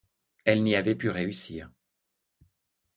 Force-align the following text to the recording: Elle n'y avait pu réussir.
Elle 0.45 0.63
n'y 0.63 0.73
avait 0.75 0.95
pu 0.95 1.09
réussir. 1.09 1.69